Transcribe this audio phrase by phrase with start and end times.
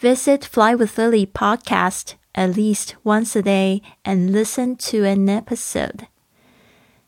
[0.00, 6.06] Visit Fly with Lily podcast at least once a day and listen to an episode.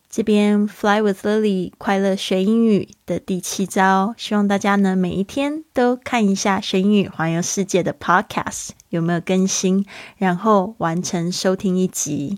[0.08, 9.86] 这边 Fly with Lily 快乐学英语的第七招，希望大家呢每一天都看一下学英语环游世界的 podcast 有没有更新，
[10.16, 12.34] 然后完成收听一集。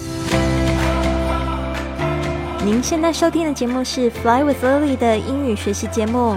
[2.63, 6.37] 您现在收听的节目是 Fly with Lily 的英语学习节目，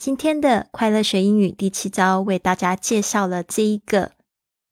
[0.00, 4.12] 今天的快乐学英语第七招，为大家介绍了这一个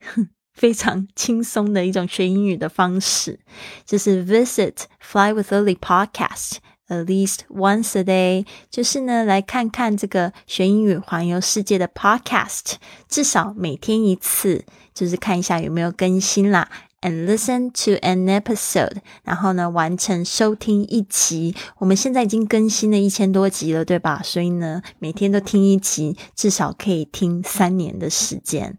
[0.56, 3.38] 非常轻松的一种学英语的方式，
[3.84, 6.52] 就是 Visit Fly with Lily podcast
[6.88, 8.46] at least once a day。
[8.70, 14.64] 就是呢，来看看这个学英语环游世界的 podcast，至少每天一次，
[14.94, 16.70] 就是看一下有没有更新啦。
[17.00, 21.54] And listen to an episode，然后呢，完成收听一集。
[21.78, 24.20] 我们现在已经更新了一千多集了，对吧？
[24.24, 28.76] 所以呢，每天都听一集，至少可以听三年的时间。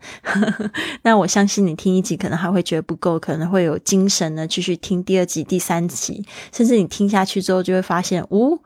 [1.04, 8.60] 那我相信你听一集可能还会觉得不够，可能会有精神呢继续听第二集、第三集，甚至你听下去之后就会发现，呜。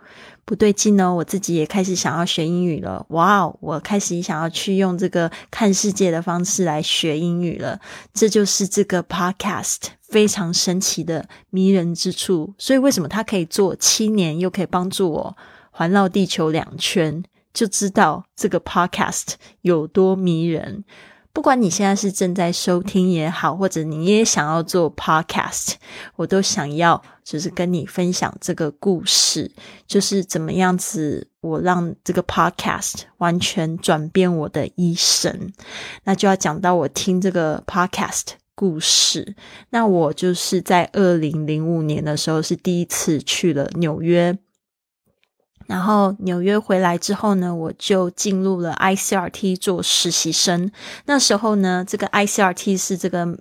[0.46, 1.14] 不对劲哦！
[1.14, 3.06] 我自己也开始想要学英语了。
[3.10, 7.80] 哇，我开始想要去用这个看世界的方式来学英语了。
[8.14, 12.54] 这就是这个 podcast 非常神奇的迷人之处。
[12.58, 15.38] 所以为什么它可以做七年，又可以帮助我
[15.72, 20.84] 环绕地球两圈，就知道这个 podcast 有多迷人。
[21.34, 25.74] 不管你现在是正在收听也好，或者你也想要做 podcast，
[26.16, 29.52] 我都想要就是跟你分享这个故事，
[29.88, 35.52] 就是怎么样子我让这个 podcast 完全转变我的一生。
[36.04, 39.36] 那就要讲到我听这个 podcast 故事。
[39.72, 44.38] 那我就是在二零零五年的时候是第一次去了纽约。
[45.68, 50.72] 然后纽约回来之后呢，我就进入了 ICRT 做实习生。
[51.06, 53.38] 那时候呢，这个 ICRT 是这个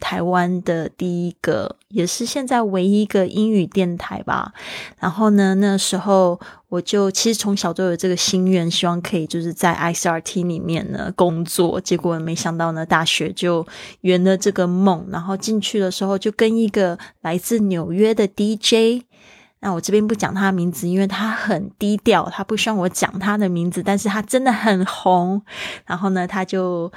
[0.00, 4.52] 台湾的第一个，也是现在唯一一个英语电台吧。
[4.98, 11.80] 然后呢，那时候我就其实从小都有这个心愿，希望可以就是在 ICRT 里面呢工作。
[11.80, 13.64] 结果没想到呢，大学就
[14.00, 15.06] 圆了这个梦。
[15.10, 19.04] 然后进去的时候，就跟一个来自纽约的 DJ。
[19.64, 23.80] 那我这边不讲他的名字，因为他很低调，他不希望我讲他的名字。
[23.80, 25.40] 但是他真的很红，
[25.86, 26.92] 然后呢，他就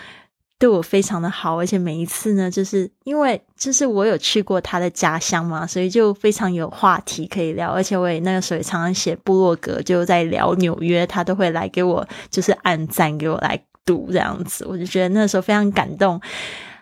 [0.58, 7.72] 对我非常的好，而且每一次呢，就是因为就是我有去过他的家乡嘛，所以就非常有话题可以聊。
[7.72, 16.20] 而且我也那个时候也常常写部落格，就在聊纽约，他都会来给我就是按赞，给我来读这样子，我就觉得那时候非常感动。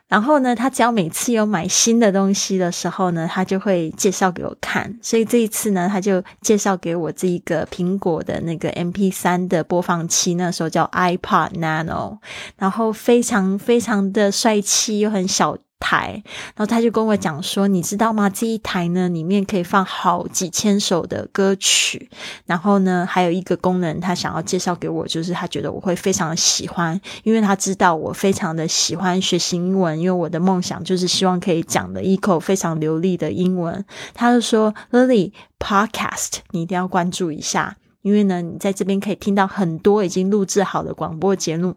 [0.09, 4.99] 然后呢，他只要每次有买新的东西的时候呢，他就会介绍给我看。
[5.01, 12.19] 所以这一次呢，他就介绍给我这一个苹果的那个 M P 三的播放器，那时候叫 iPod Nano，
[12.57, 15.57] 然后非常非常的帅气又很小。
[15.83, 16.23] 台，
[16.55, 18.29] 然后他就跟我讲说，你知道吗？
[18.29, 22.09] 这一台呢，里面可以放好几千首的歌曲。
[22.45, 33.83] 然后呢，还有一个功能，他想要介绍给我，就是他觉得我会非常喜欢，因为他知道我非常的喜欢学习英文，因为我的梦想就是希望可以讲的一口非常流利的英文。
[34.13, 41.75] 他就说，Lily Podcast，你一定要关注一下，因为呢，你在这边可以听到很多已经录制好的广播节目，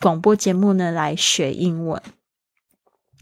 [0.00, 2.00] 广播节目呢来学英文。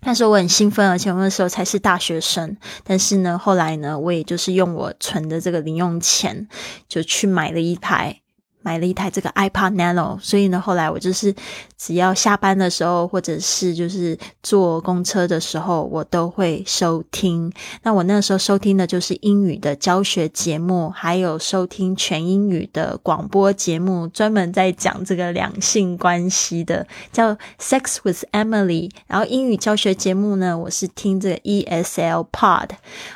[0.02, 2.56] 那时候我很兴奋，而且我那时候才是大学生。
[2.84, 6.48] 但是呢，后来呢，我也就是用我存的这个零用钱，
[6.88, 8.20] 就去买了一台。
[8.60, 11.34] 买了一台这个 iPad Nano，所以呢，后来我就是
[11.76, 17.50] 只要下班的时候，或者是就是坐公车的时候，我都会收听。
[17.82, 28.90] 那我那时候收听的就是英语的教学节目，还有收听全英语的广播节目，专门在讲这个两性关系的，叫 Sex with Emily。
[29.06, 32.70] 然后英语教学节目呢，我是听这个 ESL Pod，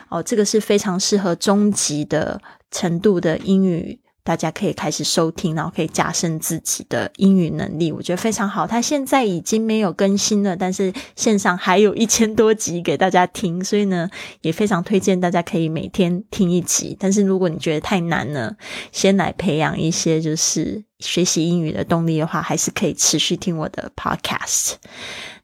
[0.09, 2.41] 哦，这个是非常适合中级的
[2.71, 3.99] 程度的英语。
[4.25, 8.67] 大家可以开始收听，然后可以加深自己的英语能力，我觉得非常好。
[8.67, 14.09] 它现在已经没有更新了，但是线上还有一千多集给大家听，所以呢，
[14.43, 16.97] 也非常推荐大家可以每天听一集。
[17.01, 18.55] 但是如果你觉得太难呢，
[18.93, 24.75] 先来培养一些就是学习英语的动力的话，还是可以持续听我的 podcast。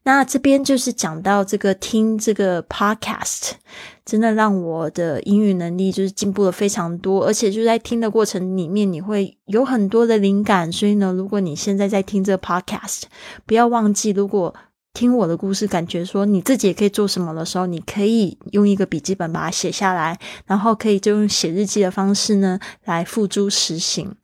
[0.08, 3.50] 那这边就是讲到这个听这个 podcast，
[4.06, 10.72] 真的让我的英语能力就是进步了非常多，而且就在听的过程里面，你会有很多的灵感。
[10.72, 13.02] 所以呢，如果你现在在听这个 podcast，
[13.44, 14.54] 不要忘记，如果
[14.94, 24.14] 听我的故事，感觉说你自己也可以做什么的时候，你可以用一个笔记本把它写下来，然后可以就用写日记的方式呢来付诸实行。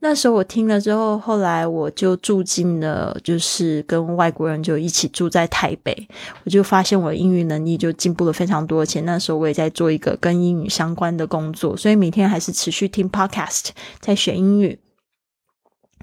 [0.00, 6.08] 那时候我听了之后，后来我就住进了，就是跟外国人就一起住在台北，
[6.44, 8.82] 我就发现我英语能力就进步了非常多。
[8.82, 14.78] 而且那时候我也在做一个跟英语相关的工作，所以每天还是持续听 podcast，在学英语。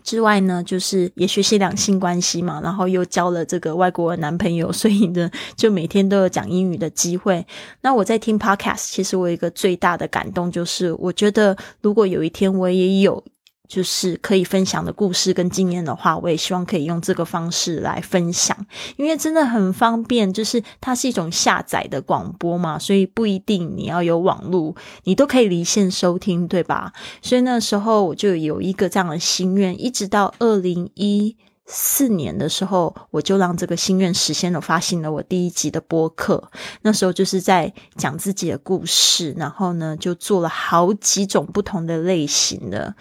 [0.04, 7.48] 之外呢，就是也学习两性关系嘛，然后又交了这个外国男朋友， 所以呢，就每天都有讲英语的机会。
[7.82, 13.24] 那我在听 podcast，其实我有一个最大的感动，就是我觉得如果有一天我也有。
[13.68, 18.56] 就是可以分享的故事跟经验的话，我也希望可以用这个方式来分享，
[18.98, 20.32] 因为真的很方便。
[20.32, 26.94] 就是它是一种下载的广播嘛，所以不一定你要有网络，你都可以离线收听，对吧？
[27.22, 31.36] 所以那时候我就有一个这样的心愿，一直到二零一。
[31.68, 36.52] 四年的时候，我就让这个心愿实现了，发行了我第一集的播客。
[36.84, 42.96] 那时候就是在讲自己的故事，然后呢，就做了好几种不同的类型的。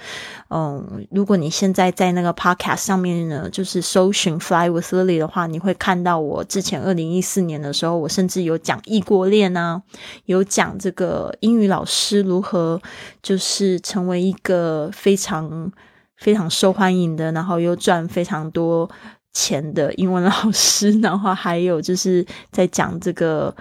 [0.49, 9.82] 嗯，如果你现在在那个 Podcast 上面呢，就是搜寻 Fly with Lily 的话，你会看到我之前二零一四年的时候，我甚至有讲异国恋啊，
[10.25, 12.81] 有讲这个英语老师如何
[13.22, 15.70] 就是成为一个非常。
[16.16, 18.88] 非常受欢迎的，然后又赚非常多
[19.32, 23.55] 钱的英文 老师，然后还有就是在讲这个，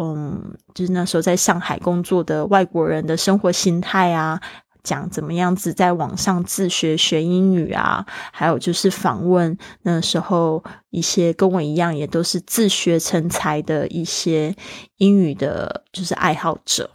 [0.00, 4.40] 嗯，就是那时候在上海工作的外国人的生活心态啊，
[4.82, 14.54] 讲怎么样子在网上自学学英语啊，还有就是访问那时候一些跟我一样也都是自学成才的一些
[14.98, 16.90] 英语的，就是爱好者。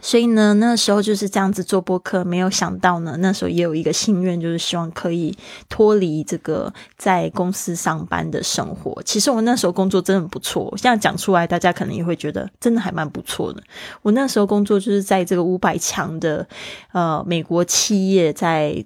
[0.00, 5.36] 所以呢，那时候就是这样子做播客，没有想到呢，那时候也有一个心愿，就是希望可以
[5.68, 9.00] 脱离这个在公司上班的生活。
[9.04, 13.62] 其实我那时候工作真的不错，现在讲出来，大家可能也会觉得真的还蛮不错的。
[14.00, 16.48] 我那时候工作就是在这个五百强的
[16.92, 18.84] 呃美国企业在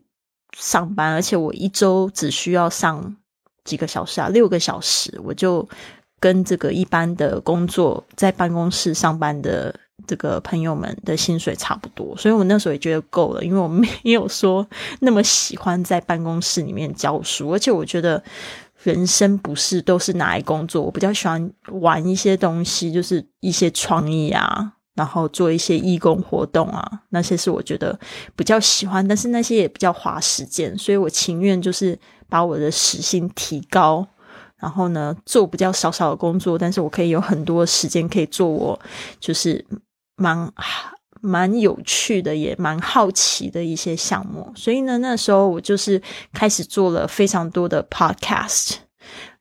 [0.58, 3.16] 上班，而且我一周只需要上
[3.64, 5.66] 几个小时啊，六个小时，我就
[6.20, 9.74] 跟这个一般的工作在办公室上班的。
[10.06, 14.66] 这个朋友们的薪水差不多，所以我那时候也觉得够了，因为我没有说
[15.00, 18.22] 那么喜欢在办公室里面教书，而且我觉得
[18.82, 27.98] 人生不是都是拿来工作，我比较喜欢玩一些东西，就是一些创意啊，然后做一些义工活动啊，那些是我觉得
[28.36, 31.98] 比较喜欢，但是那些也比较花时间，所以我情愿就是
[32.28, 34.06] 把我的时薪提高。
[34.58, 38.80] 然后呢，做比较少少的工作，但是我可以有很多时间可以做我
[39.20, 39.62] 就是
[40.16, 40.52] 蛮
[41.20, 44.52] 蛮有趣的，也蛮好奇的一些项目。
[44.54, 46.00] 所以呢，那时候我就是
[46.32, 48.74] 开始做了非常多的 podcast，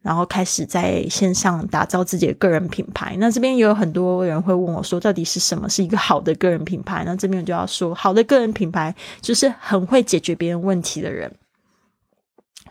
[0.01, 3.16] 然后开始在线上打造自己的个人品牌。
[3.19, 7.04] 那这边也有很多人会问我说，到底是什么是一个好的个人品牌？
[7.06, 11.31] 那这边我就要说，好的个人品牌就是很会解决别人问题的人。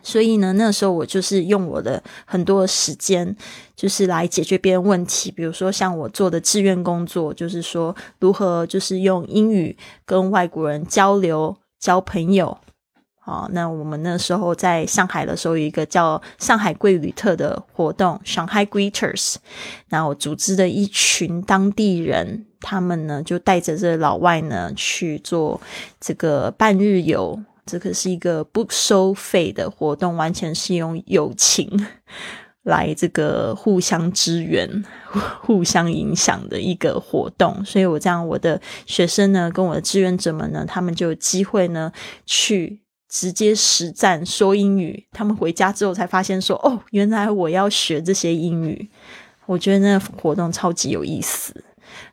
[0.05, 3.35] 所以呢，那时候我就是用我的很多时间，
[3.75, 5.31] 就是来解决别人问题。
[5.31, 12.59] 比如说像我做的志愿工作，就是说如何就是用英语跟外国人交流、交朋友。
[13.19, 19.37] 好，那我们那时候在上海的时候，有一个叫上海贵旅特的活动，Shanghai Greeters。
[19.89, 25.59] 那我组织的一群当地人，他们呢就带着这老外呢去做
[25.99, 27.43] 这个半日游。
[27.67, 31.87] 这个是一个不收费的活动，完全是用友情
[32.63, 34.85] 来这个互相支援、
[35.43, 37.65] 互相影响的一个活动。
[37.65, 41.93] 所以我这样，我的学生呢，跟我的志愿者们呢，他们就有机会呢，
[42.25, 45.07] 去直接实战说英语。
[45.13, 48.91] 他们回家之后才发现说：“哦，原来我要学这些英语。”
[49.47, 51.55] 我觉得那个活动超级有意思。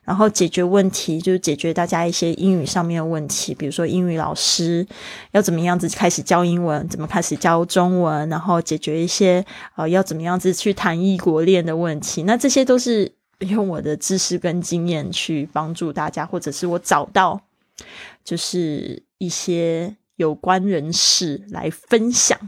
[0.04, 4.86] 然后解决问题，就是解决大家一些英语上面的问题，比如说英语老师
[5.32, 9.44] 要怎么样子开始教英文，怎么开始教中文，然后解决一些
[9.76, 12.22] 呃要怎么样子去谈异国恋的问题。
[12.24, 17.40] 那这些都是用我的知识跟经验去帮助大家，或者是我找到
[18.24, 22.38] 就是一些有关人士来分享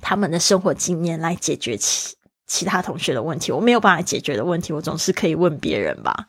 [0.00, 2.16] 他们的生活经验，来解决其。
[2.46, 6.28] 其他同学的问题，我没有办法解决的问题，我总是可以问别人吧。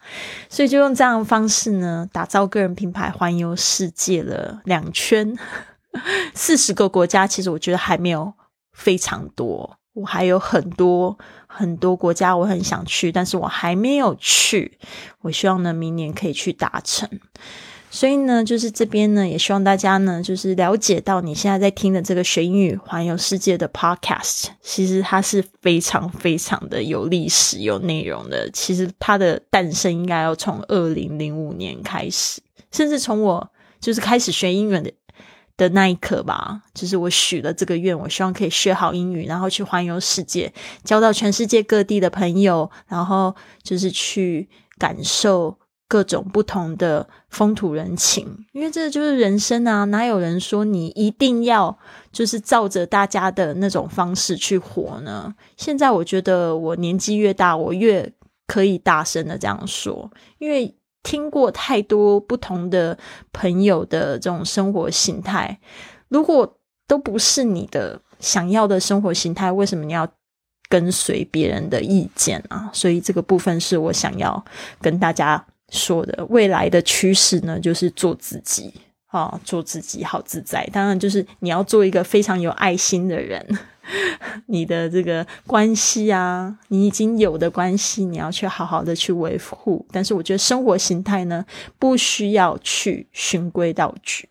[0.49, 5.37] 所以就用这样的方式呢，打造个人品牌，环游世界了两圈，
[6.33, 7.27] 四十个国家。
[7.27, 8.33] 其实我觉得还没有
[8.71, 11.17] 非常多，我还有很多
[11.47, 14.77] 很多国家我很想去，但是我还没有去。
[15.21, 17.09] 我希望呢，明年可以去达成。
[17.95, 28.49] 所以呢，就是这边呢，也希望大家呢，就是了解到你现在在听的这个学英语环游世界的 Podcast，其实它是非常非常的有历史、有内容的。
[28.51, 33.49] 其实它的诞生应该要从二零零五年开始，甚至从我
[33.79, 34.91] 就是开始学英语的。
[35.57, 40.51] 的那一刻吧，就是我许了这个愿，我希望可以学好英语，然后去环游世界，
[40.83, 43.33] 交到全世界各地的朋友，然后
[43.63, 49.83] 就是去感受各种不同的风土人情，因为这就是人生啊！
[49.85, 51.77] 哪有人说你一定要
[52.11, 55.33] 就是照着大家的那种方式去活呢？
[55.57, 58.11] 现在我觉得我年纪越大，我越
[58.47, 60.75] 可以大声的这样说，因为。
[61.05, 62.97] 听过太多不同的
[63.31, 65.59] 朋友的这种生活形态，
[66.07, 70.07] 如果都不是你的想要的生活形态，为什么你要
[70.67, 72.71] 跟随别人的意见啊？
[72.73, 74.43] 所以这个部分是我想要
[74.81, 76.25] 跟大家说的。
[76.25, 78.73] 未来的趋势呢，就是做自己
[79.07, 80.67] 啊，做自己好自在。
[80.71, 83.45] 当然，就是你要做一个非常有爱心的人。
[84.47, 89.85] 你的这个关系啊，你已经有的关系，你要去好好的去维护。
[89.91, 91.45] 但是我觉得生活形态呢，
[91.77, 94.27] 不需要去循规蹈矩。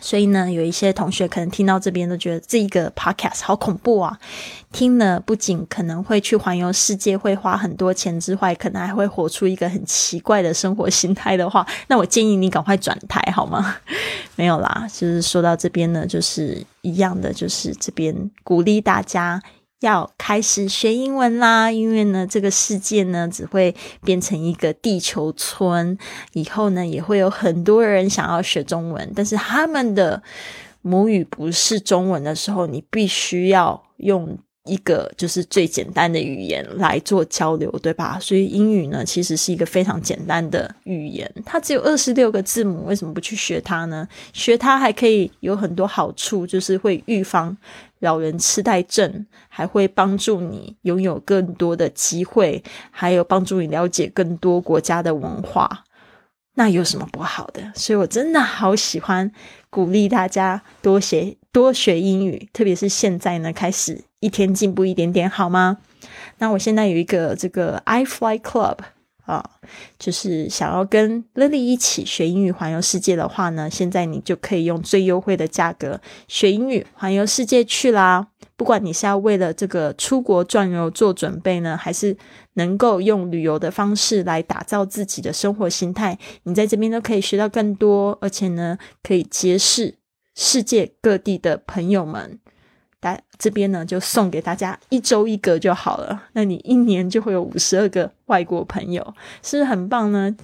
[0.00, 4.18] 所以呢，有一些同学可能听到这边都觉得这一个 podcast 好恐怖啊！
[4.72, 13.76] 听了不仅可能会去环游世界，会花很多钱之外，可能还会活出一个很奇怪的生活心态的话， 那我建议你赶快转台好吗？
[14.34, 19.40] 没有啦，就是说到这边呢，就是一样的，就是这边鼓励大家。
[19.82, 23.74] 要开始学英文啦，因为呢，这个世界呢只会
[24.04, 25.98] 变成一个地球村，
[26.32, 30.22] 以后呢也会有很多人想要学中文，但是他们的
[30.82, 38.16] 母语不是中文的时候，你必须要用一个就是最简单的语言来做交流，对吧？
[38.20, 44.06] 所以英语呢其实是一个非常简单的语言，它只有二十六个字母，为什么不去学它呢？
[44.32, 47.56] 学它还可以有很多好处，就是会预防。
[48.02, 55.84] 老人痴呆症还会帮助你拥有更多的机会，还有帮助你了解更多国家的文化，
[56.54, 57.72] 那有什么不好的？
[57.76, 59.30] 所以我真的好喜欢
[59.70, 65.78] 鼓励大家多学多学英语，特别是现在呢，开始一天进步一点点，好吗？
[66.38, 68.78] 那我现在有一个这个 i Fly Club。
[69.24, 69.44] 啊，
[69.98, 78.28] 就是想要跟 Lily 一起学英语环游世界的话呢，现在你就可以用最优惠的价格学英语环游世界去啦。
[78.56, 82.16] 不管你是要为了这个出国转游做准备呢，还是
[82.54, 89.96] 能够用旅游的方式来打造自己的生活心态，你在这边都可以学到更多，而且呢，可以结识
[90.34, 92.38] 世界各地的朋友们。
[93.02, 96.22] 大这边呢，就送给大家一周一个就好了。
[96.34, 99.02] 那你一年就会有五十二个外国朋友，
[99.42, 100.34] 是不是很棒呢？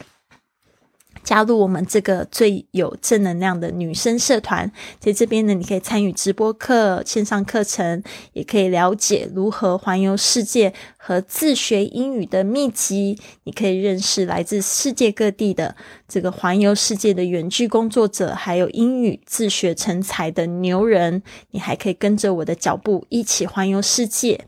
[1.23, 13.19] 加入我们这个最有正能量的女生社团，在这边呢，你可以参与直播课、线上课程，也可以了解如何环游世界和自学英语的秘籍。
[13.45, 15.77] 你可以认识来自世界各地的
[16.09, 21.23] 这个环游世界的远距工作者，还有英语自学成才的牛人。
[21.51, 24.47] 你还可以跟着我的脚步一起环游世界。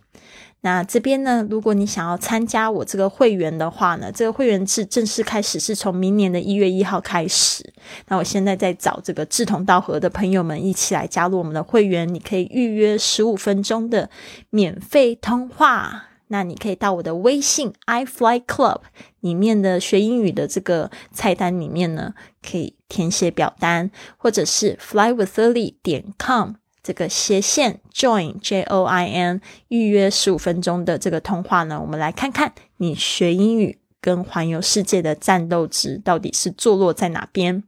[0.62, 7.72] 那这边呢，如果你想要参加我这个会员的话呢，这个会员制正式开始是从明年的一月一号开始。
[8.08, 14.10] 那我现在在找这个志同道合的朋友们一起来加入我们的会员，你可以预约十五分钟的
[14.50, 16.08] 免费通话。
[16.32, 18.82] 那你可以到我的微信 i Fly Club
[19.18, 26.59] 里面的学英语的这个菜单里面呢，可以填写表单，或者是 flywithlily 点 com。
[26.82, 37.62] 这个斜线 join j o i n 预约十五分钟的这个通话呢，我们来看看你学英语跟环游世界的战斗值到底是坐落在哪边。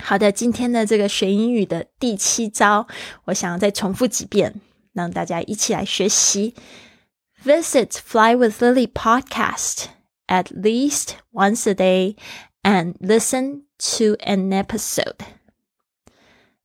[0.00, 2.86] 好的，今天的这个学英语的第七招，
[3.24, 4.60] 我想要再重复几遍，
[4.92, 6.54] 让大家一起来学习。
[7.44, 9.86] Visit Fly with Lily podcast
[10.26, 12.14] at least once a day
[12.62, 15.39] and listen to an episode.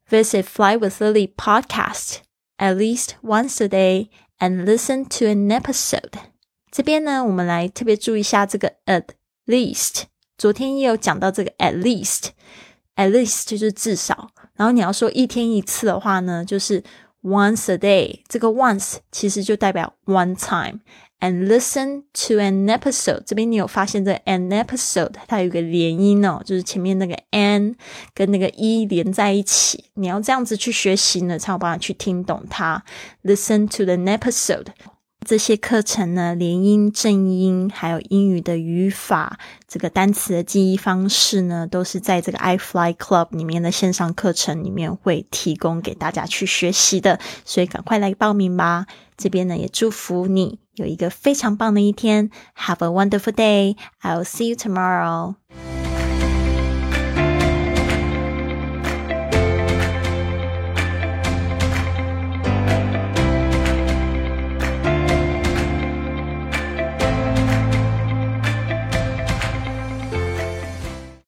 [0.09, 2.18] Visit Fly with Lily podcast
[2.59, 6.12] at least once a day and listen to an episode。
[6.70, 9.04] 这边呢，我们来特别注意一下这个 at
[9.47, 10.04] least。
[10.37, 14.30] 昨天也有讲到这个 at least，at least 就是至少。
[14.54, 16.82] 然后你要说一天一次的话呢，就是
[17.23, 20.80] once a day，这个 once 其实就代表 one time。
[21.22, 27.75] And listen to an episode，这边你有发现这 an episode 它有个连音哦，就是前面那个 an
[28.13, 32.84] 跟那个 e 连在一起，你要这样子去学习呢，才有办法去听懂它。
[33.24, 34.67] Listen to an episode。
[35.25, 48.86] 这些课程呢，连音、正音，还有英语的语法，这个单词的记忆方式呢，都是在这个 iFly Club 里面的线上课程里面会提供给大家去学习的，所以赶快来报名吧！
[49.17, 53.75] 这边呢，也祝福你有一个非常棒的一天，Have a wonderful day!
[54.03, 55.34] I'll see you tomorrow.